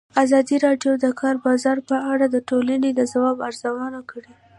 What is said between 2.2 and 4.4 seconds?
د ټولنې د ځواب ارزونه کړې.